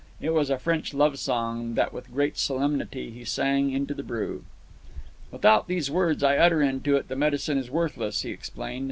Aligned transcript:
It 0.19 0.31
was 0.31 0.49
a 0.49 0.57
French 0.57 0.95
love 0.95 1.19
song 1.19 1.75
that 1.75 1.93
with 1.93 2.11
great 2.11 2.35
solemnity 2.35 3.11
he 3.11 3.23
sang 3.23 3.69
into 3.71 3.93
the 3.93 4.01
brew. 4.01 4.45
"Without 5.29 5.67
these 5.67 5.91
words 5.91 6.23
I 6.23 6.37
utter 6.39 6.59
into 6.59 6.95
it, 6.97 7.07
the 7.07 7.15
medicine 7.15 7.59
is 7.59 7.69
worthless," 7.69 8.23
he 8.23 8.31
explained. 8.31 8.79